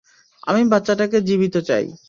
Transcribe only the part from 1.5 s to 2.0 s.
চাই।